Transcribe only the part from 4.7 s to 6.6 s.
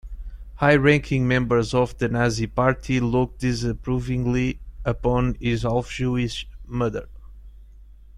upon his half-Jewish